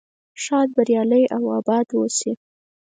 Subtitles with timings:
[0.43, 2.31] ښاد بریالي او اباد اوسئ.